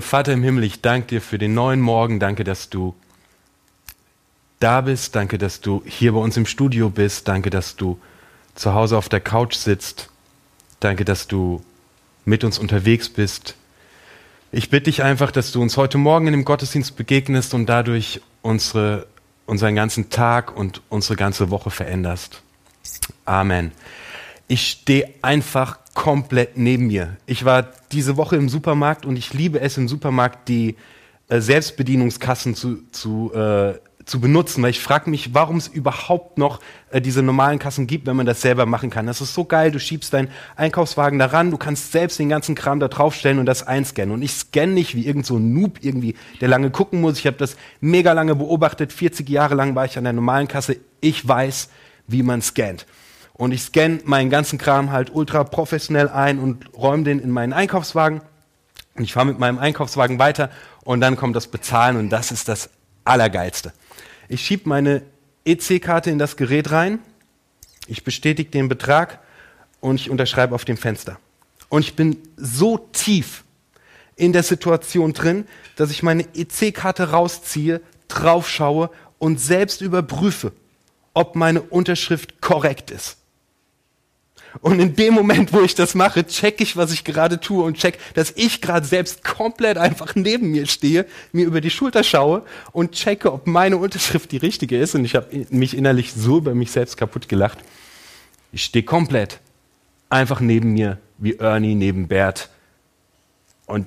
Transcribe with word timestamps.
Vater 0.00 0.32
im 0.32 0.42
Himmel, 0.42 0.64
ich 0.64 0.80
danke 0.80 1.06
dir 1.08 1.20
für 1.20 1.36
den 1.36 1.52
neuen 1.52 1.82
Morgen. 1.82 2.18
Danke, 2.18 2.44
dass 2.44 2.70
du 2.70 2.94
da 4.58 4.80
bist. 4.80 5.14
Danke, 5.14 5.36
dass 5.36 5.60
du 5.60 5.82
hier 5.84 6.12
bei 6.12 6.18
uns 6.18 6.38
im 6.38 6.46
Studio 6.46 6.88
bist. 6.88 7.28
Danke, 7.28 7.50
dass 7.50 7.76
du 7.76 8.00
zu 8.54 8.72
Hause 8.72 8.96
auf 8.96 9.10
der 9.10 9.20
Couch 9.20 9.54
sitzt. 9.54 10.08
Danke, 10.80 11.04
dass 11.04 11.28
du 11.28 11.62
mit 12.24 12.42
uns 12.42 12.58
unterwegs 12.58 13.10
bist. 13.10 13.54
Ich 14.50 14.70
bitte 14.70 14.84
dich 14.84 15.02
einfach, 15.02 15.30
dass 15.30 15.52
du 15.52 15.60
uns 15.60 15.76
heute 15.76 15.98
Morgen 15.98 16.26
in 16.26 16.32
dem 16.32 16.46
Gottesdienst 16.46 16.96
begegnest 16.96 17.52
und 17.52 17.66
dadurch 17.66 18.22
unsere, 18.40 19.06
unseren 19.44 19.74
ganzen 19.74 20.08
Tag 20.08 20.56
und 20.56 20.80
unsere 20.88 21.16
ganze 21.16 21.50
Woche 21.50 21.70
veränderst. 21.70 22.40
Amen. 23.26 23.72
Ich 24.48 24.68
stehe 24.68 25.08
einfach 25.22 25.78
komplett 25.94 26.56
neben 26.56 26.86
mir. 26.86 27.16
Ich 27.26 27.44
war 27.44 27.68
diese 27.92 28.16
Woche 28.16 28.36
im 28.36 28.48
Supermarkt 28.48 29.06
und 29.06 29.16
ich 29.16 29.34
liebe 29.34 29.60
es 29.60 29.76
im 29.76 29.88
Supermarkt, 29.88 30.48
die 30.48 30.76
äh, 31.28 31.40
Selbstbedienungskassen 31.40 32.54
zu, 32.54 32.82
zu, 32.90 33.32
äh, 33.34 33.74
zu 34.04 34.20
benutzen, 34.20 34.62
weil 34.62 34.70
ich 34.70 34.80
frage 34.80 35.10
mich, 35.10 35.34
warum 35.34 35.58
es 35.58 35.68
überhaupt 35.68 36.38
noch 36.38 36.60
äh, 36.90 37.00
diese 37.00 37.22
normalen 37.22 37.58
Kassen 37.58 37.86
gibt, 37.86 38.06
wenn 38.06 38.16
man 38.16 38.26
das 38.26 38.40
selber 38.40 38.64
machen 38.64 38.90
kann. 38.90 39.06
Das 39.06 39.20
ist 39.20 39.34
so 39.34 39.44
geil, 39.44 39.70
du 39.70 39.78
schiebst 39.78 40.12
deinen 40.14 40.28
Einkaufswagen 40.56 41.18
daran, 41.18 41.50
du 41.50 41.58
kannst 41.58 41.92
selbst 41.92 42.18
den 42.18 42.30
ganzen 42.30 42.54
Kram 42.54 42.80
da 42.80 42.88
draufstellen 42.88 43.38
und 43.38 43.46
das 43.46 43.66
einscannen. 43.66 44.14
Und 44.14 44.22
ich 44.22 44.32
scanne 44.32 44.72
nicht 44.72 44.94
wie 44.94 45.06
irgend 45.06 45.26
so 45.26 45.36
ein 45.36 45.52
Noob 45.52 45.78
irgendwie, 45.82 46.16
der 46.40 46.48
lange 46.48 46.70
gucken 46.70 47.00
muss. 47.02 47.18
Ich 47.18 47.26
habe 47.26 47.36
das 47.36 47.56
mega 47.80 48.12
lange 48.12 48.34
beobachtet, 48.34 48.92
40 48.92 49.28
Jahre 49.28 49.54
lang 49.54 49.74
war 49.74 49.84
ich 49.84 49.98
an 49.98 50.04
der 50.04 50.14
normalen 50.14 50.48
Kasse. 50.48 50.76
Ich 51.00 51.26
weiß, 51.26 51.68
wie 52.08 52.22
man 52.22 52.40
scannt 52.40 52.86
und 53.34 53.52
ich 53.52 53.62
scanne 53.62 54.00
meinen 54.04 54.30
ganzen 54.30 54.58
Kram 54.58 54.90
halt 54.90 55.14
ultra 55.14 55.44
professionell 55.44 56.08
ein 56.08 56.38
und 56.38 56.74
räume 56.76 57.04
den 57.04 57.18
in 57.18 57.30
meinen 57.30 57.52
Einkaufswagen. 57.52 58.20
Und 58.94 59.04
ich 59.04 59.14
fahre 59.14 59.26
mit 59.26 59.38
meinem 59.38 59.58
Einkaufswagen 59.58 60.18
weiter 60.18 60.50
und 60.84 61.00
dann 61.00 61.16
kommt 61.16 61.34
das 61.34 61.46
Bezahlen 61.46 61.96
und 61.96 62.10
das 62.10 62.30
ist 62.30 62.48
das 62.48 62.68
Allergeilste. 63.04 63.72
Ich 64.28 64.44
schiebe 64.44 64.68
meine 64.68 65.02
EC-Karte 65.44 66.10
in 66.10 66.18
das 66.18 66.36
Gerät 66.36 66.70
rein, 66.70 66.98
ich 67.86 68.04
bestätige 68.04 68.50
den 68.50 68.68
Betrag 68.68 69.18
und 69.80 69.96
ich 69.96 70.10
unterschreibe 70.10 70.54
auf 70.54 70.64
dem 70.64 70.76
Fenster. 70.76 71.18
Und 71.68 71.80
ich 71.80 71.96
bin 71.96 72.18
so 72.36 72.78
tief 72.78 73.44
in 74.14 74.32
der 74.32 74.42
Situation 74.42 75.14
drin, 75.14 75.48
dass 75.76 75.90
ich 75.90 76.02
meine 76.02 76.26
EC-Karte 76.34 77.10
rausziehe, 77.10 77.80
draufschaue 78.08 78.90
und 79.18 79.40
selbst 79.40 79.80
überprüfe, 79.80 80.52
ob 81.14 81.34
meine 81.34 81.62
Unterschrift 81.62 82.40
korrekt 82.40 82.90
ist. 82.90 83.16
Und 84.60 84.80
in 84.80 84.94
dem 84.94 85.14
Moment, 85.14 85.52
wo 85.52 85.62
ich 85.62 85.74
das 85.74 85.94
mache, 85.94 86.26
check 86.26 86.60
ich, 86.60 86.76
was 86.76 86.92
ich 86.92 87.04
gerade 87.04 87.40
tue 87.40 87.64
und 87.64 87.76
check, 87.76 87.98
dass 88.14 88.32
ich 88.36 88.60
gerade 88.60 88.86
selbst 88.86 89.24
komplett 89.24 89.78
einfach 89.78 90.14
neben 90.14 90.50
mir 90.50 90.66
stehe, 90.66 91.06
mir 91.32 91.46
über 91.46 91.60
die 91.60 91.70
Schulter 91.70 92.04
schaue 92.04 92.44
und 92.72 92.92
checke, 92.92 93.32
ob 93.32 93.46
meine 93.46 93.78
Unterschrift 93.78 94.30
die 94.32 94.36
richtige 94.36 94.78
ist. 94.78 94.94
Und 94.94 95.04
ich 95.04 95.14
habe 95.14 95.46
mich 95.50 95.76
innerlich 95.76 96.12
so 96.12 96.38
über 96.38 96.54
mich 96.54 96.70
selbst 96.70 96.96
kaputt 96.96 97.28
gelacht. 97.28 97.58
Ich 98.52 98.64
stehe 98.64 98.84
komplett 98.84 99.40
einfach 100.10 100.40
neben 100.40 100.72
mir, 100.72 100.98
wie 101.18 101.36
Ernie 101.36 101.74
neben 101.74 102.08
Bert. 102.08 102.50
Und 103.66 103.86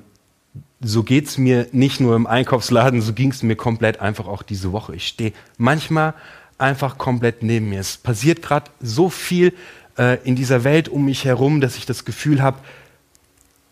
so 0.80 1.04
geht's 1.04 1.38
mir 1.38 1.68
nicht 1.72 2.00
nur 2.00 2.16
im 2.16 2.26
Einkaufsladen, 2.26 3.00
so 3.00 3.12
ging's 3.12 3.42
mir 3.42 3.56
komplett 3.56 4.00
einfach 4.00 4.26
auch 4.26 4.42
diese 4.42 4.72
Woche. 4.72 4.96
Ich 4.96 5.06
stehe 5.06 5.32
manchmal 5.56 6.14
einfach 6.58 6.98
komplett 6.98 7.42
neben 7.42 7.68
mir. 7.68 7.80
Es 7.80 7.96
passiert 7.96 8.42
gerade 8.42 8.70
so 8.80 9.08
viel 9.08 9.52
äh, 9.98 10.18
in 10.24 10.36
dieser 10.36 10.64
Welt 10.64 10.88
um 10.88 11.04
mich 11.04 11.24
herum, 11.24 11.60
dass 11.60 11.76
ich 11.76 11.86
das 11.86 12.04
Gefühl 12.04 12.42
habe, 12.42 12.58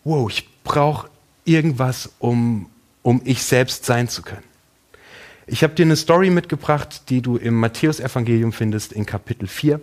wow, 0.03 0.29
ich 0.29 0.47
brauche 0.63 1.09
irgendwas, 1.45 2.11
um, 2.19 2.69
um 3.03 3.21
ich 3.25 3.43
selbst 3.43 3.85
sein 3.85 4.07
zu 4.07 4.21
können. 4.21 4.43
Ich 5.47 5.63
habe 5.63 5.75
dir 5.75 5.85
eine 5.85 5.95
Story 5.95 6.31
mitgebracht, 6.31 7.09
die 7.09 7.21
du 7.21 7.37
im 7.37 7.53
Matthäusevangelium 7.55 8.51
findest 8.51 8.91
in 8.93 9.05
Kapitel 9.05 9.47
4. 9.47 9.79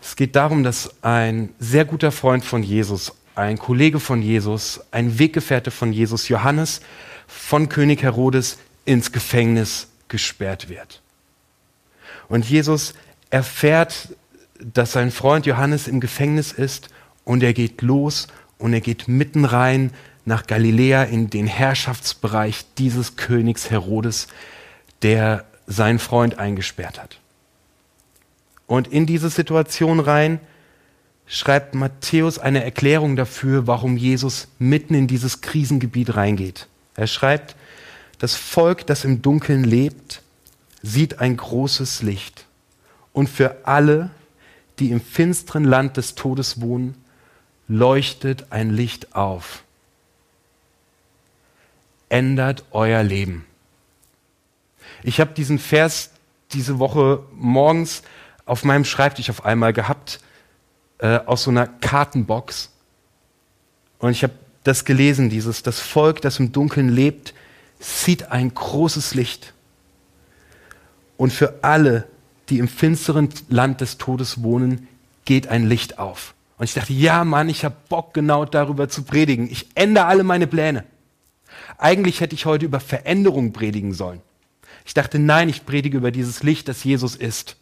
Es 0.00 0.16
geht 0.16 0.36
darum, 0.36 0.62
dass 0.62 1.02
ein 1.02 1.50
sehr 1.58 1.84
guter 1.84 2.12
Freund 2.12 2.44
von 2.44 2.62
Jesus, 2.62 3.12
ein 3.34 3.58
Kollege 3.58 4.00
von 4.00 4.22
Jesus, 4.22 4.80
ein 4.92 5.18
Weggefährte 5.18 5.70
von 5.70 5.92
Jesus, 5.92 6.28
Johannes, 6.28 6.80
von 7.26 7.68
König 7.68 8.02
Herodes 8.02 8.58
ins 8.86 9.12
Gefängnis 9.12 9.88
gesperrt 10.08 10.70
wird. 10.70 11.02
Und 12.28 12.48
Jesus 12.48 12.94
erfährt 13.28 14.08
dass 14.60 14.92
sein 14.92 15.10
Freund 15.10 15.46
Johannes 15.46 15.88
im 15.88 16.00
Gefängnis 16.00 16.52
ist 16.52 16.88
und 17.24 17.42
er 17.42 17.52
geht 17.52 17.82
los 17.82 18.28
und 18.58 18.72
er 18.72 18.80
geht 18.80 19.08
mitten 19.08 19.44
rein 19.44 19.92
nach 20.24 20.46
Galiläa 20.46 21.04
in 21.04 21.30
den 21.30 21.46
Herrschaftsbereich 21.46 22.64
dieses 22.78 23.16
Königs 23.16 23.70
Herodes, 23.70 24.28
der 25.02 25.44
seinen 25.66 25.98
Freund 25.98 26.38
eingesperrt 26.38 27.00
hat. 27.00 27.18
Und 28.66 28.88
in 28.88 29.06
diese 29.06 29.30
Situation 29.30 30.00
rein 30.00 30.40
schreibt 31.26 31.74
Matthäus 31.74 32.38
eine 32.38 32.64
Erklärung 32.64 33.16
dafür, 33.16 33.66
warum 33.66 33.96
Jesus 33.96 34.48
mitten 34.58 34.94
in 34.94 35.06
dieses 35.06 35.40
Krisengebiet 35.40 36.16
reingeht. 36.16 36.68
Er 36.94 37.06
schreibt, 37.06 37.56
das 38.18 38.34
Volk, 38.34 38.86
das 38.86 39.04
im 39.04 39.22
Dunkeln 39.22 39.64
lebt, 39.64 40.22
sieht 40.82 41.20
ein 41.20 41.36
großes 41.36 42.02
Licht. 42.02 42.46
Und 43.12 43.28
für 43.28 43.66
alle, 43.66 44.10
die 44.78 44.90
im 44.90 45.00
finsteren 45.00 45.64
Land 45.64 45.96
des 45.96 46.14
Todes 46.14 46.60
wohnen, 46.60 46.94
leuchtet 47.68 48.46
ein 48.50 48.70
Licht 48.70 49.14
auf. 49.14 49.64
Ändert 52.08 52.64
euer 52.70 53.02
Leben. 53.02 53.44
Ich 55.02 55.20
habe 55.20 55.32
diesen 55.32 55.58
Vers 55.58 56.10
diese 56.52 56.78
Woche 56.78 57.22
morgens 57.32 58.02
auf 58.44 58.64
meinem 58.64 58.84
Schreibtisch 58.84 59.30
auf 59.30 59.44
einmal 59.44 59.72
gehabt, 59.72 60.20
äh, 60.98 61.18
aus 61.26 61.42
so 61.42 61.50
einer 61.50 61.66
Kartenbox. 61.66 62.70
Und 63.98 64.12
ich 64.12 64.22
habe 64.22 64.34
das 64.62 64.84
gelesen, 64.84 65.30
dieses, 65.30 65.62
das 65.62 65.80
Volk, 65.80 66.20
das 66.22 66.38
im 66.38 66.52
Dunkeln 66.52 66.88
lebt, 66.88 67.34
sieht 67.78 68.30
ein 68.30 68.54
großes 68.54 69.14
Licht. 69.14 69.52
Und 71.16 71.32
für 71.32 71.62
alle, 71.62 72.06
die 72.48 72.58
im 72.58 72.68
finsteren 72.68 73.28
Land 73.48 73.80
des 73.80 73.98
Todes 73.98 74.42
wohnen, 74.42 74.88
geht 75.24 75.48
ein 75.48 75.68
Licht 75.68 75.98
auf. 75.98 76.34
Und 76.58 76.64
ich 76.64 76.74
dachte, 76.74 76.92
ja 76.92 77.24
Mann, 77.24 77.48
ich 77.48 77.64
habe 77.64 77.76
Bock 77.88 78.14
genau 78.14 78.44
darüber 78.44 78.88
zu 78.88 79.02
predigen. 79.02 79.50
Ich 79.50 79.68
ändere 79.74 80.06
alle 80.06 80.24
meine 80.24 80.46
Pläne. 80.46 80.84
Eigentlich 81.78 82.20
hätte 82.20 82.34
ich 82.34 82.46
heute 82.46 82.64
über 82.64 82.80
Veränderung 82.80 83.52
predigen 83.52 83.92
sollen. 83.92 84.22
Ich 84.84 84.94
dachte, 84.94 85.18
nein, 85.18 85.48
ich 85.48 85.66
predige 85.66 85.98
über 85.98 86.10
dieses 86.10 86.42
Licht, 86.42 86.68
das 86.68 86.84
Jesus 86.84 87.16
ist. 87.16 87.56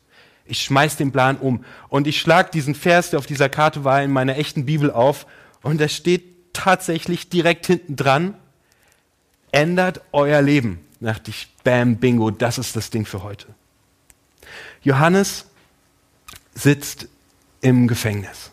Ich 0.44 0.62
schmeiß 0.62 0.96
den 0.96 1.10
Plan 1.10 1.38
um 1.38 1.64
und 1.88 2.06
ich 2.06 2.20
schlag 2.20 2.52
diesen 2.52 2.74
Vers, 2.74 3.10
der 3.10 3.18
auf 3.18 3.26
dieser 3.26 3.48
Karte 3.48 3.82
war, 3.82 4.02
in 4.02 4.12
meiner 4.12 4.36
echten 4.36 4.66
Bibel 4.66 4.90
auf 4.90 5.26
und 5.62 5.80
da 5.80 5.88
steht 5.88 6.52
tatsächlich 6.52 7.30
direkt 7.30 7.66
hinten 7.66 7.96
dran, 7.96 8.34
ändert 9.52 10.02
euer 10.12 10.42
Leben. 10.42 10.80
Da 11.00 11.12
dachte 11.12 11.30
ich, 11.30 11.48
bam, 11.64 11.96
bingo, 11.96 12.30
das 12.30 12.58
ist 12.58 12.76
das 12.76 12.90
Ding 12.90 13.06
für 13.06 13.22
heute. 13.22 13.46
Johannes 14.84 15.46
sitzt 16.54 17.08
im 17.62 17.88
Gefängnis. 17.88 18.50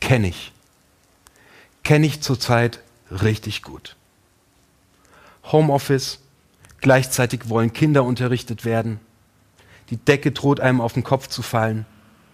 Kenne 0.00 0.28
ich. 0.28 0.52
Kenne 1.84 2.06
ich 2.06 2.20
zurzeit 2.20 2.80
richtig 3.10 3.62
gut. 3.62 3.96
Homeoffice, 5.44 6.18
gleichzeitig 6.80 7.48
wollen 7.48 7.72
Kinder 7.72 8.04
unterrichtet 8.04 8.64
werden. 8.64 9.00
Die 9.90 9.96
Decke 9.96 10.32
droht 10.32 10.60
einem 10.60 10.80
auf 10.80 10.92
den 10.92 11.04
Kopf 11.04 11.28
zu 11.28 11.42
fallen. 11.42 11.86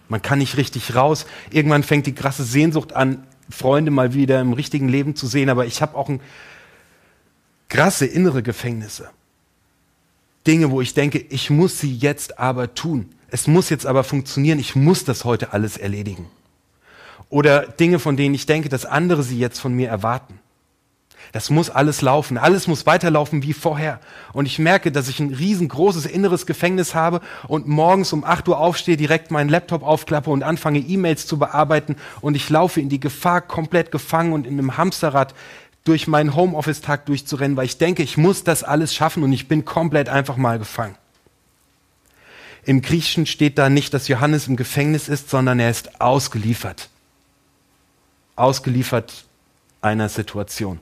Man 0.09 0.21
kann 0.21 0.39
nicht 0.39 0.57
richtig 0.57 0.95
raus. 0.95 1.25
Irgendwann 1.51 1.83
fängt 1.83 2.07
die 2.07 2.15
krasse 2.15 2.43
Sehnsucht 2.43 2.93
an, 2.93 3.25
Freunde 3.49 3.91
mal 3.91 4.13
wieder 4.13 4.41
im 4.41 4.53
richtigen 4.53 4.89
Leben 4.89 5.15
zu 5.15 5.27
sehen. 5.27 5.49
Aber 5.49 5.65
ich 5.65 5.81
habe 5.81 5.95
auch 5.95 6.09
ein 6.09 6.19
krasse 7.69 8.05
innere 8.05 8.43
Gefängnisse. 8.43 9.09
Dinge, 10.47 10.71
wo 10.71 10.81
ich 10.81 10.93
denke, 10.93 11.19
ich 11.19 11.49
muss 11.49 11.79
sie 11.79 11.95
jetzt 11.95 12.39
aber 12.39 12.73
tun. 12.73 13.09
Es 13.29 13.47
muss 13.47 13.69
jetzt 13.69 13.85
aber 13.85 14.03
funktionieren. 14.03 14.59
Ich 14.59 14.75
muss 14.75 15.03
das 15.03 15.25
heute 15.25 15.53
alles 15.53 15.77
erledigen. 15.77 16.27
Oder 17.29 17.61
Dinge, 17.61 17.99
von 17.99 18.17
denen 18.17 18.35
ich 18.35 18.45
denke, 18.45 18.69
dass 18.69 18.85
andere 18.85 19.23
sie 19.23 19.39
jetzt 19.39 19.59
von 19.59 19.73
mir 19.73 19.89
erwarten. 19.89 20.39
Das 21.31 21.49
muss 21.49 21.69
alles 21.69 22.01
laufen. 22.01 22.37
Alles 22.37 22.67
muss 22.67 22.85
weiterlaufen 22.85 23.43
wie 23.43 23.53
vorher. 23.53 23.99
Und 24.31 24.45
ich 24.45 24.59
merke, 24.59 24.91
dass 24.91 25.09
ich 25.09 25.19
ein 25.19 25.33
riesengroßes 25.33 26.05
inneres 26.05 26.45
Gefängnis 26.45 26.95
habe 26.95 27.19
und 27.47 27.67
morgens 27.67 28.13
um 28.13 28.23
8 28.23 28.47
Uhr 28.47 28.59
aufstehe, 28.59 28.95
direkt 28.95 29.31
meinen 29.31 29.49
Laptop 29.49 29.83
aufklappe 29.83 30.29
und 30.29 30.43
anfange 30.43 30.79
E-Mails 30.79 31.27
zu 31.27 31.37
bearbeiten 31.37 31.95
und 32.21 32.35
ich 32.35 32.49
laufe 32.49 32.79
in 32.79 32.89
die 32.89 32.99
Gefahr, 32.99 33.41
komplett 33.41 33.91
gefangen 33.91 34.33
und 34.33 34.47
in 34.47 34.53
einem 34.53 34.77
Hamsterrad 34.77 35.33
durch 35.85 36.07
meinen 36.07 36.35
Homeoffice-Tag 36.35 37.05
durchzurennen, 37.05 37.55
weil 37.55 37.67
ich 37.67 37.77
denke, 37.77 38.03
ich 38.03 38.17
muss 38.17 38.43
das 38.43 38.63
alles 38.63 38.93
schaffen 38.93 39.23
und 39.23 39.31
ich 39.31 39.47
bin 39.47 39.63
komplett 39.63 40.09
einfach 40.09 40.35
mal 40.35 40.59
gefangen. 40.59 40.97
Im 42.65 42.81
Griechischen 42.81 43.27
steht 43.27 43.59
da 43.59 43.69
nicht, 43.69 43.93
dass 43.93 44.07
Johannes 44.07 44.47
im 44.47 44.55
Gefängnis 44.55 45.07
ist, 45.07 45.29
sondern 45.29 45.59
er 45.59 45.69
ist 45.69 46.01
ausgeliefert. 46.01 46.89
Ausgeliefert 48.35 49.25
einer 49.81 50.09
Situation. 50.09 50.79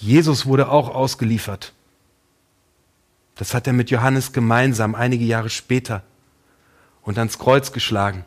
Jesus 0.00 0.46
wurde 0.46 0.70
auch 0.70 0.88
ausgeliefert. 0.94 1.74
Das 3.34 3.52
hat 3.52 3.66
er 3.66 3.74
mit 3.74 3.90
Johannes 3.90 4.32
gemeinsam 4.32 4.94
einige 4.94 5.24
Jahre 5.24 5.50
später 5.50 6.02
und 7.08 7.16
ans 7.16 7.38
Kreuz 7.38 7.72
geschlagen. 7.72 8.26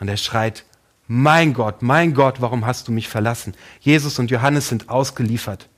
Und 0.00 0.08
er 0.08 0.16
schreit, 0.16 0.64
mein 1.06 1.52
Gott, 1.52 1.82
mein 1.82 2.14
Gott, 2.14 2.40
warum 2.40 2.64
hast 2.64 2.88
du 2.88 2.92
mich 2.92 3.10
verlassen? 3.10 3.54
Jesus 3.78 4.18
und 4.18 4.30
Johannes 4.30 4.70
sind 4.70 4.88
ausgeliefert. 4.88 5.68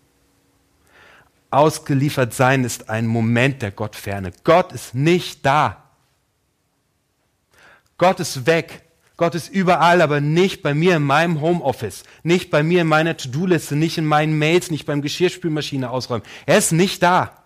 Ausgeliefert 1.50 2.32
sein 2.32 2.62
ist 2.62 2.88
ein 2.90 3.08
Moment 3.08 3.60
der 3.60 3.72
Gottferne. 3.72 4.30
Gott 4.44 4.72
ist 4.72 4.94
nicht 4.94 5.44
da. 5.44 5.82
Gott 7.98 8.20
ist 8.20 8.46
weg. 8.46 8.84
Gott 9.16 9.34
ist 9.34 9.48
überall, 9.48 10.00
aber 10.00 10.20
nicht 10.20 10.62
bei 10.62 10.74
mir 10.74 10.94
in 10.94 11.02
meinem 11.02 11.40
Homeoffice, 11.40 12.04
nicht 12.22 12.52
bei 12.52 12.62
mir 12.62 12.82
in 12.82 12.86
meiner 12.86 13.16
To-Do-Liste, 13.16 13.74
nicht 13.74 13.98
in 13.98 14.06
meinen 14.06 14.38
Mails, 14.38 14.70
nicht 14.70 14.86
beim 14.86 15.02
Geschirrspülmaschine 15.02 15.90
ausräumen. 15.90 16.24
Er 16.44 16.58
ist 16.58 16.70
nicht 16.70 17.02
da. 17.02 17.45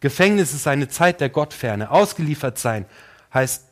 Gefängnis 0.00 0.52
ist 0.52 0.66
eine 0.66 0.88
Zeit 0.88 1.20
der 1.20 1.28
Gottferne. 1.28 1.90
Ausgeliefert 1.90 2.58
sein 2.58 2.86
heißt 3.32 3.64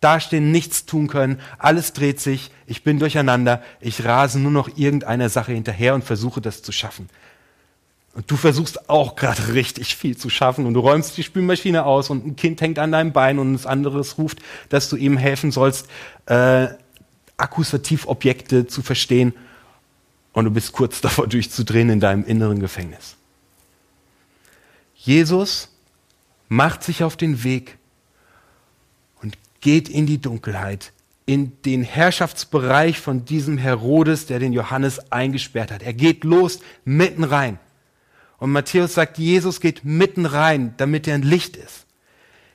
dastehen, 0.00 0.50
nichts 0.50 0.86
tun 0.86 1.08
können, 1.08 1.40
alles 1.58 1.92
dreht 1.92 2.20
sich, 2.20 2.50
ich 2.66 2.82
bin 2.82 2.98
durcheinander, 2.98 3.62
ich 3.80 4.04
rase 4.04 4.38
nur 4.38 4.50
noch 4.50 4.76
irgendeiner 4.76 5.28
Sache 5.28 5.52
hinterher 5.52 5.94
und 5.94 6.04
versuche 6.04 6.40
das 6.40 6.62
zu 6.62 6.72
schaffen. 6.72 7.08
Und 8.14 8.30
du 8.30 8.36
versuchst 8.36 8.88
auch 8.88 9.14
gerade 9.14 9.48
richtig 9.54 9.96
viel 9.96 10.16
zu 10.16 10.30
schaffen 10.30 10.66
und 10.66 10.74
du 10.74 10.80
räumst 10.80 11.16
die 11.16 11.22
Spülmaschine 11.22 11.84
aus 11.84 12.10
und 12.10 12.26
ein 12.26 12.36
Kind 12.36 12.60
hängt 12.60 12.78
an 12.78 12.92
deinem 12.92 13.12
Bein 13.12 13.38
und 13.38 13.52
das 13.52 13.66
anderes 13.66 14.18
ruft, 14.18 14.38
dass 14.68 14.88
du 14.88 14.96
ihm 14.96 15.16
helfen 15.16 15.52
sollst, 15.52 15.86
äh, 16.26 16.68
Akkusativobjekte 17.36 18.66
zu 18.66 18.82
verstehen 18.82 19.34
und 20.32 20.44
du 20.46 20.50
bist 20.50 20.72
kurz 20.72 21.00
davor 21.02 21.26
durchzudrehen 21.26 21.90
in 21.90 22.00
deinem 22.00 22.24
inneren 22.24 22.60
Gefängnis. 22.60 23.16
Jesus 25.02 25.68
macht 26.48 26.84
sich 26.84 27.02
auf 27.04 27.16
den 27.16 27.42
Weg 27.42 27.78
und 29.22 29.38
geht 29.62 29.88
in 29.88 30.04
die 30.04 30.20
Dunkelheit, 30.20 30.92
in 31.24 31.60
den 31.62 31.82
Herrschaftsbereich 31.82 33.00
von 33.00 33.24
diesem 33.24 33.56
Herodes, 33.56 34.26
der 34.26 34.38
den 34.38 34.52
Johannes 34.52 35.10
eingesperrt 35.10 35.70
hat. 35.70 35.82
Er 35.82 35.94
geht 35.94 36.22
los 36.22 36.60
mitten 36.84 37.24
rein. 37.24 37.58
Und 38.36 38.52
Matthäus 38.52 38.92
sagt, 38.92 39.16
Jesus 39.16 39.60
geht 39.60 39.84
mitten 39.86 40.26
rein, 40.26 40.74
damit 40.76 41.08
er 41.08 41.14
ein 41.14 41.22
Licht 41.22 41.56
ist. 41.56 41.86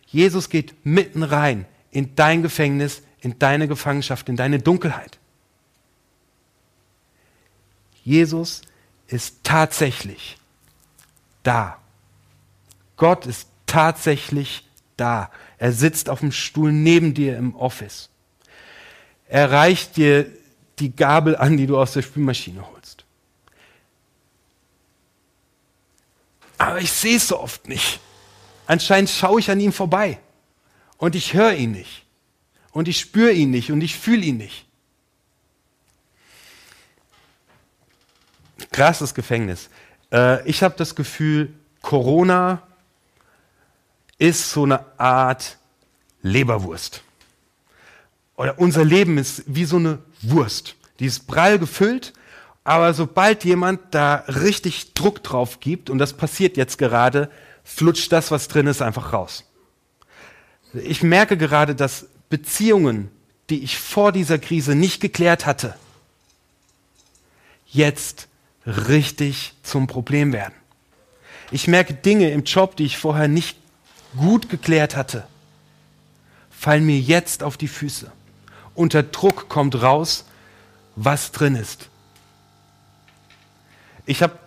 Jesus 0.06 0.50
geht 0.50 0.86
mitten 0.86 1.24
rein 1.24 1.66
in 1.90 2.16
dein 2.16 2.44
Gefängnis, 2.44 3.02
in 3.22 3.40
deine 3.40 3.68
Gefangenschaft, 3.68 4.30
in 4.30 4.36
deine 4.36 4.60
Dunkelheit. 4.60 5.18
Jesus 8.04 8.62
ist 9.08 9.44
tatsächlich 9.44 10.38
da. 11.42 11.80
Gott 12.98 13.26
ist 13.26 13.48
tatsächlich 13.66 14.68
da. 14.98 15.32
Er 15.58 15.72
sitzt 15.72 16.10
auf 16.10 16.20
dem 16.20 16.32
Stuhl 16.32 16.72
neben 16.72 17.14
dir 17.14 17.38
im 17.38 17.56
Office. 17.56 18.10
Er 19.28 19.52
reicht 19.52 19.98
dir 19.98 20.32
die 20.80 20.96
Gabel 20.96 21.36
an, 21.36 21.58
die 21.58 21.68
du 21.68 21.78
aus 21.78 21.94
der 21.94 22.02
Spülmaschine 22.02 22.66
holst. 22.70 23.06
Aber 26.58 26.80
ich 26.80 26.92
sehe 26.92 27.18
es 27.18 27.28
so 27.28 27.40
oft 27.40 27.68
nicht. 27.68 28.00
Anscheinend 28.68 29.10
schaue 29.10 29.40
ich 29.40 29.52
an 29.52 29.60
ihm 29.60 29.74
vorbei. 29.74 30.20
Und 30.98 31.16
ich 31.16 31.34
höre 31.34 31.54
ihn 31.54 31.72
nicht. 31.72 32.06
Und 32.72 32.88
ich 32.88 33.00
spüre 33.00 33.32
ihn 33.32 33.52
nicht 33.52 33.72
und 33.72 33.82
ich 33.82 33.96
fühle 33.98 34.24
ihn 34.26 34.38
nicht. 34.38 34.66
Krasses 38.72 39.14
Gefängnis. 39.14 39.70
Äh, 40.12 40.48
ich 40.50 40.64
habe 40.64 40.76
das 40.78 40.96
Gefühl, 40.96 41.54
Corona 41.82 42.64
ist 44.18 44.52
so 44.52 44.64
eine 44.64 44.86
Art 45.00 45.58
Leberwurst. 46.22 47.02
Oder 48.36 48.60
unser 48.60 48.84
Leben 48.84 49.18
ist 49.18 49.44
wie 49.48 49.66
so 49.66 49.78
eine 49.78 50.00
Wurst. 50.22 50.76
Die 51.00 51.06
ist 51.06 51.28
prall 51.28 51.60
gefüllt, 51.60 52.14
aber 52.64 52.94
sobald 52.94 53.44
jemand 53.44 53.80
da 53.92 54.24
richtig 54.28 54.94
Druck 54.94 55.24
drauf 55.24 55.60
gibt, 55.60 55.90
und 55.90 56.00
das 56.00 56.14
passiert 56.14 56.58
jetzt 56.58 56.78
gerade, 56.78 57.30
flutscht 57.64 58.12
das, 58.12 58.32
was 58.32 58.48
drin 58.48 58.68
ist, 58.68 58.82
einfach 58.82 59.14
raus. 59.14 59.44
Ich 60.74 61.04
merke 61.04 61.38
gerade, 61.38 61.76
dass 61.76 62.08
Beziehungen, 62.30 63.10
die 63.50 63.64
ich 63.64 63.78
vor 63.78 64.12
dieser 64.12 64.40
Krise 64.40 64.76
nicht 64.76 65.00
geklärt 65.00 65.46
hatte, 65.46 65.76
jetzt 67.68 68.28
richtig 68.66 69.54
zum 69.64 69.88
Problem 69.88 70.34
werden. 70.34 70.54
Ich 71.52 71.68
merke 71.68 71.94
Dinge 71.94 72.32
im 72.32 72.44
Job, 72.44 72.76
die 72.76 72.86
ich 72.86 72.98
vorher 72.98 73.28
nicht 73.28 73.58
gut 74.16 74.50
geklärt 74.50 74.96
hatte, 74.96 75.26
fallen 76.50 76.86
mir 76.86 77.00
jetzt 77.00 77.44
auf 77.44 77.58
die 77.58 77.68
Füße. 77.68 78.12
Unter 78.74 79.04
Druck 79.04 79.50
kommt 79.50 79.82
raus, 79.82 80.26
was 80.96 81.32
drin 81.32 81.56
ist. 81.56 81.90
Ich 84.06 84.22
habe 84.22 84.38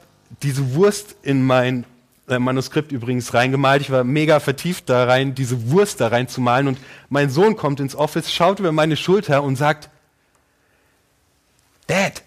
diese 0.43 0.75
Wurst 0.75 1.17
in 1.23 1.45
mein 1.45 1.85
äh, 2.29 2.39
Manuskript 2.39 2.93
übrigens 2.93 3.35
reingemalt. 3.35 3.83
Ich 3.83 3.91
war 3.91 4.05
mega 4.05 4.41
vertieft 4.41 4.89
da 4.89 5.05
rein, 5.05 5.35
diese 5.35 5.71
Wurst 5.71 6.01
da 6.01 6.09
rein 6.09 6.29
zu 6.29 6.41
malen. 6.41 6.69
Und 6.69 6.79
mein 7.09 7.31
Sohn 7.31 7.57
kommt 7.57 7.81
ins 7.81 7.95
Office, 7.95 8.33
schaut 8.33 8.61
über 8.61 8.73
meine 8.73 8.97
Schulter 8.97 9.43
und 9.43 9.57
sagt, 9.57 9.89
Dad, 11.87 12.23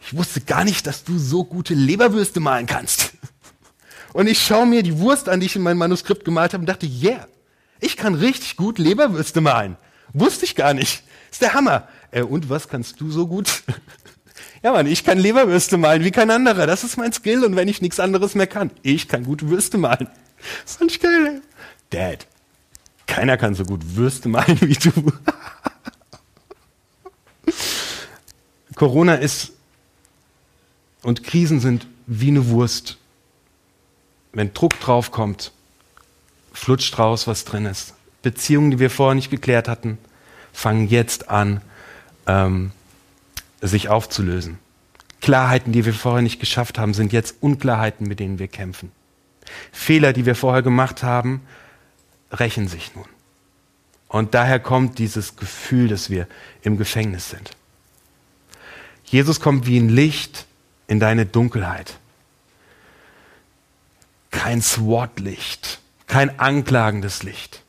ich 0.00 0.16
wusste 0.16 0.40
gar 0.40 0.64
nicht, 0.64 0.86
dass 0.86 1.04
du 1.04 1.18
so 1.18 1.44
gute 1.44 1.74
Leberwürste 1.74 2.40
malen 2.40 2.66
kannst. 2.66 3.14
Und 4.14 4.28
ich 4.28 4.40
schaue 4.40 4.64
mir 4.64 4.84
die 4.84 4.98
Wurst 5.00 5.28
an, 5.28 5.40
die 5.40 5.46
ich 5.46 5.56
in 5.56 5.62
mein 5.62 5.76
Manuskript 5.76 6.24
gemalt 6.24 6.54
habe 6.54 6.62
und 6.62 6.68
dachte, 6.68 6.86
yeah, 6.86 7.26
ich 7.80 7.96
kann 7.96 8.14
richtig 8.14 8.56
gut 8.56 8.78
Leberwürste 8.78 9.40
malen. 9.40 9.76
Wusste 10.12 10.44
ich 10.44 10.54
gar 10.54 10.72
nicht. 10.72 11.02
Ist 11.32 11.42
der 11.42 11.52
Hammer. 11.52 11.88
Äh, 12.12 12.22
und 12.22 12.48
was 12.48 12.68
kannst 12.68 13.00
du 13.00 13.10
so 13.10 13.26
gut? 13.26 13.62
Ja, 14.62 14.72
Mann, 14.72 14.86
ich 14.86 15.04
kann 15.04 15.18
Leberwürste 15.18 15.76
malen 15.76 16.04
wie 16.04 16.10
kein 16.10 16.30
anderer. 16.30 16.66
Das 16.66 16.84
ist 16.84 16.96
mein 16.96 17.12
Skill 17.12 17.44
und 17.44 17.54
wenn 17.54 17.68
ich 17.68 17.82
nichts 17.82 18.00
anderes 18.00 18.34
mehr 18.34 18.46
kann, 18.46 18.70
ich 18.80 19.08
kann 19.08 19.24
gute 19.24 19.50
Würste 19.50 19.76
malen. 19.76 20.08
Das 20.64 20.76
ist 20.76 20.80
ein 20.80 20.88
geil. 20.88 21.42
Dad, 21.90 22.26
keiner 23.06 23.36
kann 23.36 23.54
so 23.54 23.64
gut 23.64 23.82
Würste 23.94 24.30
malen 24.30 24.58
wie 24.62 24.72
du. 24.72 25.12
Corona 28.74 29.16
ist 29.16 29.52
und 31.02 31.24
Krisen 31.24 31.60
sind 31.60 31.86
wie 32.06 32.28
eine 32.28 32.48
Wurst. 32.48 32.96
Wenn 34.34 34.52
Druck 34.52 34.78
drauf 34.80 35.10
kommt, 35.10 35.52
flutscht 36.52 36.98
raus, 36.98 37.26
was 37.26 37.44
drin 37.44 37.66
ist. 37.66 37.94
Beziehungen, 38.22 38.72
die 38.72 38.78
wir 38.78 38.90
vorher 38.90 39.14
nicht 39.14 39.30
geklärt 39.30 39.68
hatten, 39.68 39.98
fangen 40.52 40.88
jetzt 40.88 41.28
an, 41.28 41.60
ähm, 42.26 42.72
sich 43.60 43.88
aufzulösen. 43.88 44.58
Klarheiten, 45.20 45.72
die 45.72 45.84
wir 45.84 45.94
vorher 45.94 46.22
nicht 46.22 46.40
geschafft 46.40 46.78
haben, 46.78 46.94
sind 46.94 47.12
jetzt 47.12 47.36
Unklarheiten, 47.40 48.06
mit 48.06 48.20
denen 48.20 48.38
wir 48.38 48.48
kämpfen. 48.48 48.92
Fehler, 49.72 50.12
die 50.12 50.26
wir 50.26 50.34
vorher 50.34 50.62
gemacht 50.62 51.02
haben, 51.02 51.42
rächen 52.30 52.68
sich 52.68 52.94
nun. 52.94 53.06
Und 54.08 54.34
daher 54.34 54.60
kommt 54.60 54.98
dieses 54.98 55.36
Gefühl, 55.36 55.88
dass 55.88 56.10
wir 56.10 56.28
im 56.62 56.76
Gefängnis 56.76 57.30
sind. 57.30 57.50
Jesus 59.04 59.40
kommt 59.40 59.66
wie 59.66 59.78
ein 59.78 59.88
Licht 59.88 60.46
in 60.86 61.00
deine 61.00 61.26
Dunkelheit. 61.26 61.98
Kein 64.34 64.60
SWAT-Licht, 64.60 65.80
kein 66.08 66.40
anklagendes 66.40 67.22
Licht. 67.22 67.62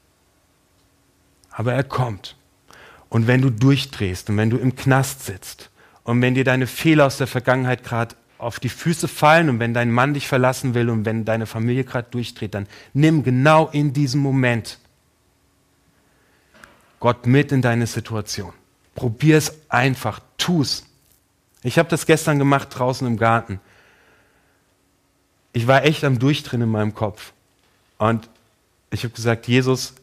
Aber 1.52 1.74
er 1.74 1.84
kommt. 1.84 2.36
Und 3.08 3.28
wenn 3.28 3.44
du 3.44 3.52
durchdrehst 3.52 4.32
und 4.32 4.38
wenn 4.38 4.50
du 4.50 4.58
im 4.58 4.76
Knast 4.76 5.26
sitzt 5.26 5.70
und 6.04 6.24
wenn 6.24 6.34
dir 6.34 6.44
deine 6.44 6.66
Fehler 6.66 7.06
aus 7.06 7.18
der 7.18 7.28
Vergangenheit 7.28 7.84
gerade 7.84 8.16
auf 8.40 8.60
die 8.60 8.70
Füße 8.70 9.08
fallen 9.08 9.50
und 9.50 9.60
wenn 9.60 9.76
dein 9.76 9.92
Mann 9.92 10.16
dich 10.16 10.28
verlassen 10.28 10.74
will 10.74 10.90
und 10.90 11.06
wenn 11.06 11.24
deine 11.24 11.46
Familie 11.46 11.84
gerade 11.84 12.10
durchdreht, 12.10 12.56
dann 12.56 12.68
nimm 12.94 13.24
genau 13.24 13.70
in 13.70 13.94
diesem 13.94 14.22
Moment 14.22 14.80
Gott 17.00 17.28
mit 17.28 17.52
in 17.52 17.62
deine 17.62 17.86
Situation. 17.86 18.54
Probier 18.96 19.38
es 19.38 19.56
einfach, 19.70 20.20
tu 20.40 20.64
es. 20.64 20.84
Ich 21.62 21.78
habe 21.78 21.90
das 21.90 22.08
gestern 22.08 22.40
gemacht 22.40 22.70
draußen 22.72 23.06
im 23.06 23.18
Garten. 23.18 23.60
Ich 25.56 25.68
war 25.68 25.86
echt 25.86 26.04
am 26.04 26.20
Durchdrehen 26.20 26.64
in 26.64 26.70
meinem 26.70 26.94
Kopf. 26.94 27.32
Und 27.98 28.30
ich 28.92 29.06
habe 29.06 29.14
gesagt, 29.14 29.48
Jesus, 29.48 29.94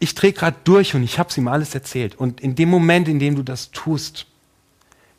ich 0.00 0.16
drehe 0.16 0.32
gerade 0.32 0.56
durch 0.64 0.96
und 0.96 1.04
ich 1.04 1.20
habe 1.20 1.30
es 1.30 1.38
ihm 1.38 1.46
alles 1.46 1.76
erzählt. 1.76 2.16
Und 2.16 2.40
in 2.40 2.56
dem 2.56 2.68
Moment, 2.68 3.06
in 3.06 3.20
dem 3.20 3.36
du 3.36 3.44
das 3.44 3.70
tust, 3.70 4.26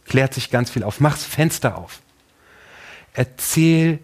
klärt 0.03 0.33
sich 0.33 0.49
ganz 0.49 0.69
viel 0.71 0.83
auf. 0.83 0.99
Mach's 0.99 1.23
Fenster 1.23 1.77
auf. 1.77 2.01
Erzähl 3.13 3.99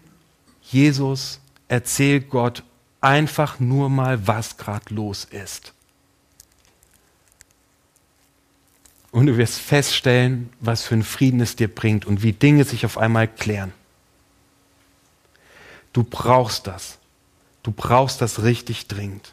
Jesus, 0.62 1.38
erzähl 1.68 2.20
Gott 2.20 2.62
einfach 3.02 3.60
nur 3.60 3.90
mal, 3.90 4.26
was 4.26 4.56
gerade 4.56 4.94
los 4.94 5.24
ist. 5.24 5.74
Und 9.10 9.26
du 9.26 9.36
wirst 9.36 9.60
feststellen, 9.60 10.48
was 10.60 10.84
für 10.84 10.94
einen 10.94 11.04
Frieden 11.04 11.42
es 11.42 11.56
dir 11.56 11.68
bringt 11.68 12.06
und 12.06 12.22
wie 12.22 12.32
Dinge 12.32 12.64
sich 12.64 12.86
auf 12.86 12.96
einmal 12.96 13.28
klären. 13.28 13.74
Du 15.94 16.02
brauchst 16.02 16.66
das. 16.66 16.98
Du 17.62 17.72
brauchst 17.72 18.20
das 18.20 18.42
richtig 18.42 18.88
dringend. 18.88 19.32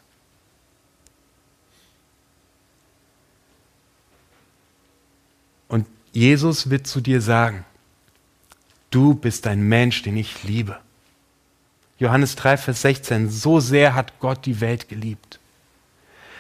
Und 5.68 5.86
Jesus 6.14 6.70
wird 6.70 6.88
zu 6.88 7.02
dir 7.02 7.20
sagen, 7.20 7.66
du 8.92 9.16
bist 9.16 9.48
ein 9.48 9.62
Mensch, 9.62 10.04
den 10.04 10.16
ich 10.16 10.44
liebe. 10.44 10.80
Johannes 11.98 12.36
3, 12.36 12.58
Vers 12.58 12.82
16, 12.84 13.30
so 13.30 13.60
sehr 13.60 13.96
hat 13.96 14.20
Gott 14.20 14.46
die 14.46 14.62
Welt 14.62 14.88
geliebt. 14.88 15.40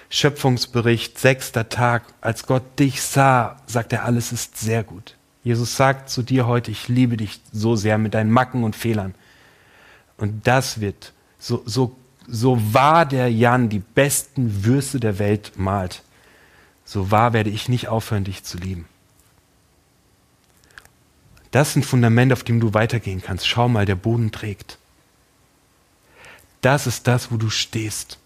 Schöpfungsbericht, 0.09 1.17
sechster 1.17 1.69
Tag, 1.69 2.03
als 2.21 2.45
Gott 2.45 2.79
dich 2.79 3.01
sah, 3.01 3.57
sagt 3.65 3.93
er, 3.93 4.05
alles 4.05 4.31
ist 4.31 4.57
sehr 4.57 4.83
gut. 4.83 5.15
Jesus 5.43 5.75
sagt 5.75 6.09
zu 6.09 6.21
dir 6.21 6.45
heute, 6.45 6.69
ich 6.69 6.87
liebe 6.87 7.17
dich 7.17 7.39
so 7.51 7.75
sehr 7.75 7.97
mit 7.97 8.13
deinen 8.13 8.29
Macken 8.29 8.63
und 8.63 8.75
Fehlern. 8.75 9.15
Und 10.21 10.45
das 10.45 10.79
wird, 10.79 11.13
so, 11.39 11.63
so, 11.65 11.97
so 12.27 12.73
wahr 12.73 13.07
der 13.07 13.31
Jan 13.31 13.69
die 13.69 13.79
besten 13.79 14.63
Würste 14.63 14.99
der 14.99 15.17
Welt 15.17 15.53
malt, 15.55 16.03
so 16.85 17.09
wahr 17.09 17.33
werde 17.33 17.49
ich 17.49 17.69
nicht 17.69 17.87
aufhören, 17.87 18.23
dich 18.23 18.43
zu 18.43 18.59
lieben. 18.59 18.85
Das 21.49 21.69
ist 21.69 21.77
ein 21.77 21.83
Fundament, 21.83 22.31
auf 22.31 22.43
dem 22.43 22.59
du 22.59 22.75
weitergehen 22.75 23.23
kannst. 23.23 23.47
Schau 23.47 23.67
mal, 23.67 23.87
der 23.87 23.95
Boden 23.95 24.31
trägt. 24.31 24.77
Das 26.61 26.85
ist 26.85 27.07
das, 27.07 27.31
wo 27.31 27.37
du 27.37 27.49
stehst. 27.49 28.19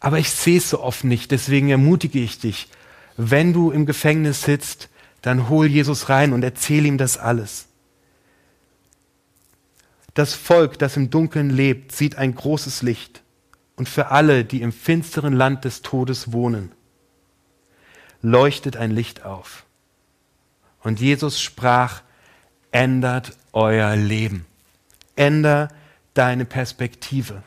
Aber 0.00 0.18
ich 0.18 0.30
sehe 0.30 0.58
es 0.58 0.70
so 0.70 0.82
oft 0.82 1.04
nicht, 1.04 1.30
deswegen 1.30 1.68
ermutige 1.68 2.18
ich 2.18 2.40
dich, 2.40 2.66
wenn 3.16 3.52
du 3.52 3.70
im 3.70 3.86
Gefängnis 3.86 4.42
sitzt, 4.42 4.88
dann 5.22 5.48
hol 5.48 5.66
Jesus 5.66 6.08
rein 6.08 6.32
und 6.32 6.42
erzähl 6.42 6.84
ihm 6.84 6.98
das 6.98 7.16
alles. 7.16 7.66
Das 10.14 10.34
Volk, 10.34 10.78
das 10.78 10.96
im 10.96 11.10
Dunkeln 11.10 11.50
lebt, 11.50 11.92
sieht 11.92 12.16
ein 12.16 12.34
großes 12.34 12.82
Licht. 12.82 13.22
Und 13.76 13.88
für 13.88 14.08
alle, 14.08 14.44
die 14.44 14.62
im 14.62 14.72
finsteren 14.72 15.32
Land 15.32 15.64
des 15.64 15.82
Todes 15.82 16.32
wohnen, 16.32 16.72
leuchtet 18.22 18.76
ein 18.76 18.90
Licht 18.90 19.24
auf. 19.24 19.64
Und 20.82 21.00
Jesus 21.00 21.40
sprach, 21.40 22.02
ändert 22.70 23.36
euer 23.52 23.96
Leben. 23.96 24.46
Änder 25.16 25.68
deine 26.14 26.44
Perspektive. 26.44 27.42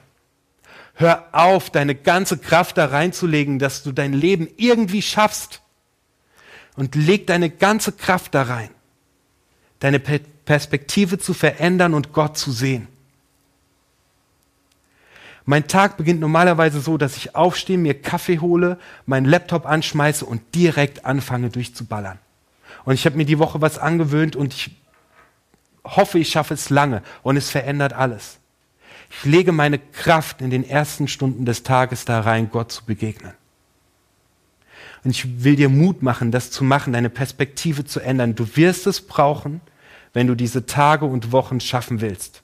Hör 0.95 1.27
auf, 1.31 1.69
deine 1.69 1.95
ganze 1.95 2.37
Kraft 2.37 2.77
da 2.77 2.85
reinzulegen, 2.85 3.59
dass 3.59 3.83
du 3.83 3.91
dein 3.91 4.13
Leben 4.13 4.47
irgendwie 4.57 5.01
schaffst. 5.01 5.61
Und 6.75 6.95
leg 6.95 7.27
deine 7.27 7.49
ganze 7.49 7.91
Kraft 7.91 8.33
da 8.33 8.43
rein, 8.43 8.69
deine 9.83 9.99
Perspektive 9.99 11.17
zu 11.19 11.33
verändern 11.33 11.93
und 11.93 12.13
Gott 12.13 12.37
zu 12.37 12.53
sehen. 12.53 12.87
Mein 15.43 15.67
Tag 15.67 15.97
beginnt 15.97 16.21
normalerweise 16.21 16.79
so, 16.79 16.97
dass 16.97 17.17
ich 17.17 17.35
aufstehe, 17.35 17.77
mir 17.77 18.01
Kaffee 18.01 18.39
hole, 18.39 18.79
meinen 19.05 19.25
Laptop 19.25 19.65
anschmeiße 19.65 20.25
und 20.25 20.55
direkt 20.55 21.03
anfange 21.03 21.49
durchzuballern. 21.49 22.17
Und 22.85 22.93
ich 22.93 23.05
habe 23.05 23.17
mir 23.17 23.25
die 23.25 23.39
Woche 23.39 23.59
was 23.59 23.77
angewöhnt 23.77 24.37
und 24.37 24.53
ich 24.53 24.71
hoffe, 25.83 26.17
ich 26.17 26.29
schaffe 26.29 26.53
es 26.53 26.69
lange 26.69 27.03
und 27.21 27.35
es 27.35 27.49
verändert 27.49 27.91
alles. 27.91 28.37
Ich 29.09 29.25
lege 29.25 29.51
meine 29.51 29.79
Kraft 29.79 30.39
in 30.39 30.49
den 30.49 30.63
ersten 30.63 31.09
Stunden 31.09 31.43
des 31.43 31.63
Tages 31.63 32.05
da 32.05 32.21
rein, 32.21 32.49
Gott 32.49 32.71
zu 32.71 32.85
begegnen. 32.85 33.33
Und 35.03 35.11
ich 35.11 35.43
will 35.43 35.57
dir 35.57 35.67
Mut 35.67 36.03
machen, 36.03 36.31
das 36.31 36.51
zu 36.51 36.63
machen, 36.63 36.93
deine 36.93 37.09
Perspektive 37.09 37.83
zu 37.83 37.99
ändern. 37.99 38.33
Du 38.33 38.55
wirst 38.55 38.87
es 38.87 39.01
brauchen, 39.01 39.59
wenn 40.13 40.27
du 40.27 40.35
diese 40.35 40.65
Tage 40.65 41.05
und 41.05 41.31
Wochen 41.31 41.59
schaffen 41.59 42.01
willst. 42.01 42.43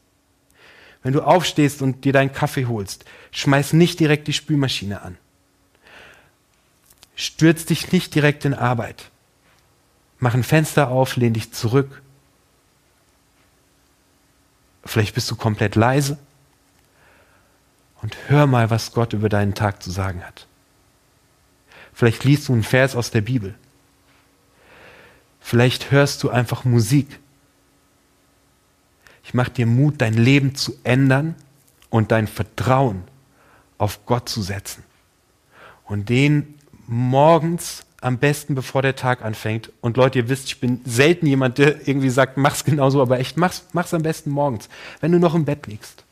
Wenn 1.01 1.13
du 1.13 1.21
aufstehst 1.21 1.81
und 1.81 2.03
dir 2.03 2.13
deinen 2.13 2.33
Kaffee 2.33 2.65
holst, 2.65 3.05
schmeiß 3.31 3.73
nicht 3.73 3.99
direkt 3.99 4.27
die 4.27 4.33
Spülmaschine 4.33 5.01
an. 5.01 5.17
Stürz 7.15 7.65
dich 7.65 7.91
nicht 7.91 8.13
direkt 8.15 8.45
in 8.45 8.53
Arbeit. 8.53 9.09
Mach 10.19 10.33
ein 10.33 10.43
Fenster 10.43 10.89
auf, 10.89 11.15
lehn 11.15 11.33
dich 11.33 11.53
zurück. 11.53 12.01
Vielleicht 14.83 15.15
bist 15.15 15.29
du 15.29 15.35
komplett 15.35 15.75
leise 15.75 16.17
und 18.01 18.17
hör 18.27 18.47
mal, 18.47 18.69
was 18.69 18.91
Gott 18.91 19.13
über 19.13 19.29
deinen 19.29 19.53
Tag 19.53 19.83
zu 19.83 19.91
sagen 19.91 20.23
hat. 20.25 20.47
Vielleicht 21.93 22.23
liest 22.23 22.47
du 22.47 22.53
einen 22.53 22.63
Vers 22.63 22.95
aus 22.95 23.11
der 23.11 23.21
Bibel. 23.21 23.55
Vielleicht 25.41 25.91
hörst 25.91 26.23
du 26.23 26.29
einfach 26.29 26.63
Musik. 26.63 27.19
Ich 29.29 29.35
mache 29.35 29.51
dir 29.51 29.67
Mut, 29.67 30.01
dein 30.01 30.15
Leben 30.15 30.55
zu 30.55 30.73
ändern 30.83 31.35
und 31.91 32.11
dein 32.11 32.25
Vertrauen 32.25 33.03
auf 33.77 34.07
Gott 34.07 34.27
zu 34.27 34.41
setzen. 34.41 34.83
Und 35.83 36.09
den 36.09 36.55
morgens 36.87 37.85
am 38.01 38.17
besten, 38.17 38.55
bevor 38.55 38.81
der 38.81 38.95
Tag 38.95 39.23
anfängt. 39.23 39.71
Und 39.81 39.97
Leute, 39.97 40.17
ihr 40.17 40.29
wisst, 40.29 40.47
ich 40.47 40.59
bin 40.59 40.81
selten 40.83 41.27
jemand, 41.27 41.59
der 41.59 41.87
irgendwie 41.87 42.09
sagt, 42.09 42.37
mach's 42.37 42.65
genauso, 42.65 43.03
aber 43.03 43.19
echt, 43.19 43.37
mach's, 43.37 43.67
mach's 43.71 43.93
am 43.93 44.01
besten 44.01 44.31
morgens, 44.31 44.67
wenn 44.99 45.11
du 45.11 45.19
noch 45.19 45.35
im 45.35 45.45
Bett 45.45 45.67
liegst 45.67 46.05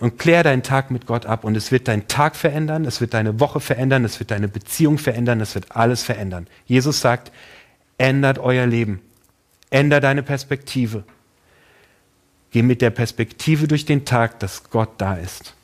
und 0.00 0.18
klär 0.18 0.42
deinen 0.42 0.62
Tag 0.62 0.90
mit 0.90 1.06
Gott 1.06 1.24
ab 1.24 1.42
und 1.42 1.56
es 1.56 1.72
wird 1.72 1.88
deinen 1.88 2.06
Tag 2.06 2.36
verändern, 2.36 2.84
es 2.84 3.00
wird 3.00 3.14
deine 3.14 3.40
Woche 3.40 3.60
verändern, 3.60 4.04
es 4.04 4.20
wird 4.20 4.30
deine 4.30 4.48
Beziehung 4.48 4.98
verändern, 4.98 5.40
es 5.40 5.54
wird 5.54 5.74
alles 5.74 6.02
verändern. 6.02 6.48
Jesus 6.66 7.00
sagt, 7.00 7.32
ändert 7.96 8.38
euer 8.38 8.66
Leben, 8.66 9.00
ändert 9.70 10.04
deine 10.04 10.22
Perspektive. 10.22 11.04
Geh 12.50 12.62
mit 12.62 12.80
der 12.82 12.90
Perspektive 12.90 13.68
durch 13.68 13.84
den 13.84 14.04
Tag, 14.04 14.40
dass 14.40 14.70
Gott 14.70 14.90
da 14.98 15.14
ist. 15.16 15.54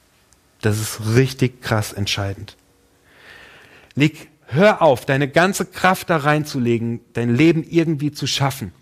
Das 0.60 0.78
ist 0.78 1.14
richtig 1.14 1.60
krass 1.62 1.92
entscheidend. 1.92 2.56
Leg, 3.94 4.28
hör 4.46 4.82
auf, 4.82 5.04
deine 5.04 5.28
ganze 5.28 5.66
Kraft 5.66 6.10
da 6.10 6.18
reinzulegen, 6.18 7.00
dein 7.14 7.34
Leben 7.34 7.64
irgendwie 7.64 8.12
zu 8.12 8.26
schaffen. 8.26 8.72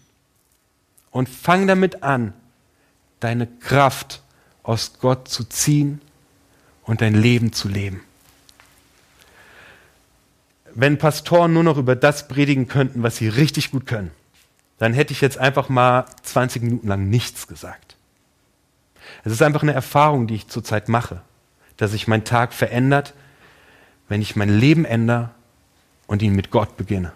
Und 1.11 1.29
fang 1.29 1.67
damit 1.67 2.03
an, 2.03 2.33
deine 3.19 3.47
Kraft 3.47 4.23
aus 4.63 4.99
Gott 5.01 5.29
zu 5.29 5.45
ziehen 5.45 6.01
und 6.83 7.01
dein 7.01 7.15
Leben 7.15 7.53
zu 7.53 7.69
leben. 7.69 8.03
Wenn 10.75 10.99
Pastoren 10.99 11.53
nur 11.53 11.65
noch 11.65 11.79
über 11.79 11.97
das 11.97 12.29
predigen 12.29 12.69
könnten, 12.69 13.03
was 13.03 13.17
sie 13.17 13.29
richtig 13.29 13.71
gut 13.71 13.87
können, 13.87 14.11
dann 14.79 14.95
hätte 14.95 15.13
ich 15.13 15.21
jetzt 15.21 15.39
einfach 15.39 15.69
mal 15.69 16.07
20 16.23 16.63
Minuten 16.63 16.89
lang 16.89 17.09
nichts 17.09 17.47
gesagt. 17.47 17.90
Es 19.25 19.33
ist 19.33 19.43
einfach 19.43 19.63
eine 19.63 19.73
Erfahrung, 19.73 20.27
die 20.27 20.35
ich 20.35 20.49
zurzeit 20.49 20.89
mache, 20.89 21.23
dass 21.77 21.93
sich 21.93 22.09
mein 22.09 22.25
Tag 22.25 22.53
verändert, 22.53 23.15
wenn 24.09 24.23
ich 24.23 24.37
mein 24.37 24.49
Leben 24.49 24.85
ändere 24.85 25.31
und 26.07 26.23
ihn 26.23 26.35
mit 26.35 26.51
Gott 26.51 26.77
beginne. 26.77 27.13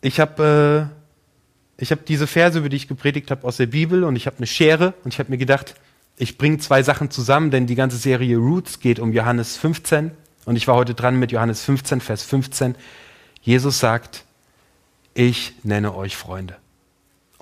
Ich 0.00 0.20
habe 0.20 0.90
äh, 1.80 1.84
habe 1.86 2.02
diese 2.06 2.26
Verse, 2.26 2.58
über 2.58 2.68
die 2.68 2.76
ich 2.76 2.88
gepredigt 2.88 3.30
habe, 3.30 3.46
aus 3.46 3.56
der 3.56 3.66
Bibel 3.66 4.04
und 4.04 4.16
ich 4.16 4.26
habe 4.26 4.36
eine 4.36 4.46
Schere 4.46 4.94
und 5.02 5.12
ich 5.12 5.18
habe 5.18 5.30
mir 5.30 5.38
gedacht, 5.38 5.74
ich 6.16 6.38
bringe 6.38 6.58
zwei 6.58 6.82
Sachen 6.82 7.10
zusammen, 7.10 7.50
denn 7.50 7.66
die 7.66 7.74
ganze 7.74 7.96
Serie 7.96 8.36
Roots 8.36 8.78
geht 8.78 9.00
um 9.00 9.12
Johannes 9.12 9.56
15 9.56 10.12
und 10.44 10.56
ich 10.56 10.68
war 10.68 10.76
heute 10.76 10.94
dran 10.94 11.18
mit 11.18 11.32
Johannes 11.32 11.64
15, 11.64 12.00
Vers 12.00 12.22
15. 12.22 12.76
Jesus 13.42 13.80
sagt, 13.80 14.24
ich 15.14 15.54
nenne 15.62 15.94
euch 15.94 16.16
Freunde. 16.16 16.56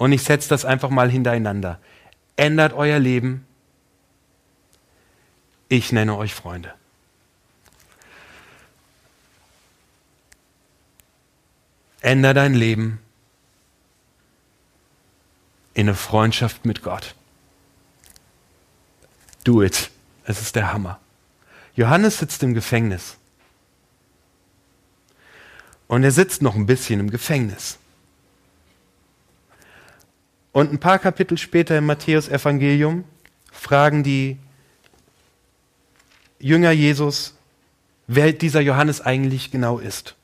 Und 0.02 0.10
ich 0.10 0.24
setze 0.24 0.48
das 0.48 0.64
einfach 0.64 0.90
mal 0.90 1.08
hintereinander. 1.08 1.78
Ändert 2.34 2.72
euer 2.72 2.98
Leben. 2.98 3.46
Ich 5.68 5.92
nenne 5.92 6.16
euch 6.16 6.34
Freunde. 6.34 6.74
Änder 12.00 12.34
dein 12.34 12.54
Leben 12.54 12.98
in 15.72 15.86
eine 15.86 15.94
Freundschaft 15.94 16.64
mit 16.64 16.82
Gott. 16.82 17.14
Do 19.44 19.62
it. 19.62 19.92
Es 20.24 20.40
ist 20.40 20.56
der 20.56 20.72
Hammer. 20.72 20.98
Johannes 21.76 22.18
sitzt 22.18 22.42
im 22.42 22.54
Gefängnis. 22.54 23.18
Und 25.86 26.02
er 26.02 26.10
sitzt 26.10 26.42
noch 26.42 26.56
ein 26.56 26.66
bisschen 26.66 26.98
im 26.98 27.10
Gefängnis. 27.10 27.78
Und 30.52 30.72
ein 30.72 30.78
paar 30.78 30.98
Kapitel 30.98 31.38
später 31.38 31.76
im 31.78 31.86
Matthäus-Evangelium 31.86 33.04
fragen 33.50 34.02
die 34.02 34.38
Jünger 36.38 36.72
Jesus, 36.72 37.34
wer 38.06 38.32
dieser 38.32 38.60
Johannes 38.60 39.00
eigentlich 39.00 39.50
genau 39.50 39.78
ist. 39.78 40.14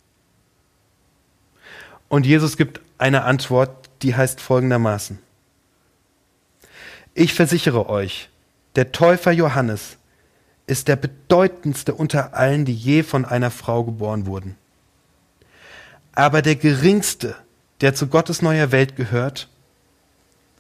Und 2.09 2.27
Jesus 2.27 2.57
gibt 2.57 2.81
eine 2.99 3.25
Antwort, 3.25 3.89
die 4.03 4.15
heißt 4.17 4.41
folgendermaßen. 4.41 5.19
Ich 7.15 7.35
versichere 7.35 7.89
euch, 7.89 8.29
der 8.77 8.93
Täufer 8.93 9.33
Johannes 9.33 9.97
ist 10.67 10.89
der 10.89 10.97
bedeutendste 10.97 11.95
unter 11.95 12.35
allen, 12.35 12.65
die 12.65 12.75
je 12.75 13.03
von 13.03 13.25
einer 13.25 13.51
Frau 13.51 13.85
geboren 13.85 14.27
wurden. 14.27 14.57
Aber 16.13 16.43
der 16.43 16.57
geringste 16.57 17.37
der 17.81 17.95
zu 17.95 18.09
Gottes 18.09 18.43
neuer 18.43 18.73
Welt 18.73 18.97
gehört, 18.97 19.49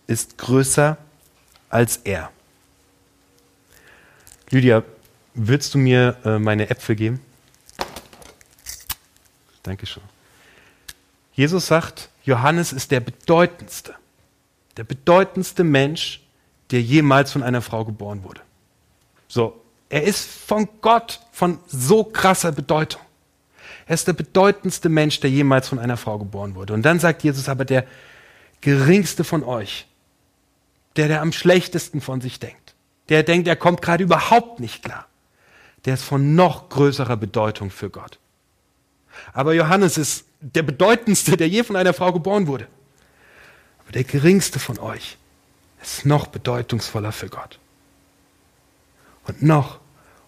ist 0.09 0.37
größer 0.39 0.97
als 1.71 1.99
er. 1.99 2.31
Lydia, 4.51 4.83
würdest 5.35 5.75
du 5.75 5.79
mir 5.79 6.17
äh, 6.25 6.39
meine 6.39 6.71
Äpfel 6.71 6.97
geben? 6.97 7.21
Dankeschön. 9.63 10.03
Jesus 11.35 11.67
sagt, 11.67 12.09
Johannes 12.25 12.73
ist 12.73 12.91
der 12.91 13.01
bedeutendste, 13.01 13.95
der 14.77 14.85
bedeutendste 14.85 15.63
Mensch, 15.63 16.21
der 16.71 16.83
jemals 16.83 17.33
von 17.33 17.43
einer 17.43 17.63
Frau 17.63 17.85
geboren 17.85 18.25
wurde. 18.25 18.41
So, 19.29 19.63
er 19.91 20.03
ist 20.03 20.27
von 20.27 20.69
Gott 20.81 21.21
von 21.33 21.59
so 21.67 22.05
krasser 22.05 22.53
Bedeutung. 22.53 23.03
Er 23.87 23.95
ist 23.95 24.07
der 24.07 24.13
bedeutendste 24.15 24.89
Mensch, 24.89 25.21
der 25.21 25.31
jemals 25.31 25.69
von 25.69 25.79
einer 25.79 25.97
Frau 25.97 26.19
geboren 26.19 26.55
wurde. 26.55 26.75
Und 26.75 26.83
dann 26.83 26.99
sagt 26.99 27.23
Jesus 27.25 27.49
aber 27.49 27.65
der 27.65 27.87
geringste 28.61 29.25
von 29.25 29.45
euch, 29.45 29.87
der, 30.99 31.09
der 31.09 31.23
am 31.23 31.33
schlechtesten 31.33 32.01
von 32.01 32.21
sich 32.21 32.41
denkt, 32.41 32.75
der 33.09 33.23
denkt, 33.23 33.49
er 33.49 33.57
kommt 33.57 33.81
gerade 33.81 34.03
überhaupt 34.03 34.61
nicht 34.61 34.83
klar, 34.83 35.07
der 35.85 35.95
ist 35.95 36.03
von 36.03 36.35
noch 36.35 36.69
größerer 36.69 37.17
Bedeutung 37.17 37.71
für 37.71 37.89
Gott. 37.89 38.19
Aber 39.33 39.55
Johannes 39.55 39.97
ist 39.97 40.25
der 40.41 40.63
bedeutendste, 40.63 41.37
der 41.37 41.49
je 41.49 41.63
von 41.63 41.77
einer 41.77 41.95
Frau 41.95 42.13
geboren 42.13 42.47
wurde. 42.47 42.67
Aber 43.81 43.93
der 43.93 44.05
geringste 44.05 44.59
von 44.59 44.79
euch 44.79 45.17
ist 45.83 46.05
noch 46.05 46.27
bedeutungsvoller 46.27 47.13
für 47.13 47.29
Gott. 47.29 47.59
Und 49.27 49.43
noch 49.43 49.79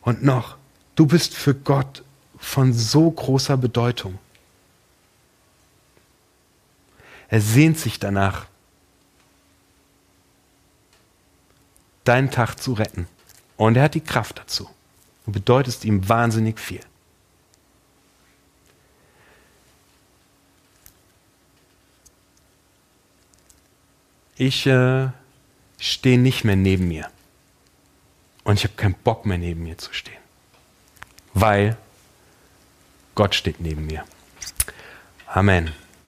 und 0.02 0.22
noch, 0.22 0.56
du 0.94 1.06
bist 1.06 1.34
für 1.34 1.54
Gott 1.54 2.02
von 2.38 2.72
so 2.72 3.10
großer 3.10 3.56
Bedeutung. 3.56 4.18
Er 7.28 7.40
sehnt 7.40 7.78
sich 7.78 7.98
danach, 7.98 8.46
deinen 12.04 12.30
Tag 12.30 12.56
zu 12.56 12.72
retten. 12.72 13.06
Und 13.56 13.76
er 13.76 13.84
hat 13.84 13.94
die 13.94 14.00
Kraft 14.00 14.38
dazu. 14.38 14.68
Du 15.26 15.32
bedeutest 15.32 15.84
ihm 15.84 16.08
wahnsinnig 16.08 16.58
viel. 16.58 16.80
Ich 24.36 24.66
äh, 24.66 25.08
stehe 25.78 26.18
nicht 26.18 26.44
mehr 26.44 26.56
neben 26.56 26.88
mir. 26.88 27.10
Und 28.42 28.54
ich 28.54 28.64
habe 28.64 28.74
keinen 28.74 28.94
Bock 28.94 29.26
mehr 29.26 29.36
neben 29.36 29.62
mir 29.64 29.76
zu 29.76 29.92
stehen. 29.92 30.16
Weil 31.34 31.76
Gott 33.14 33.34
steht 33.34 33.60
neben 33.60 33.86
mir. 33.86 34.04
Amen. 35.26 35.74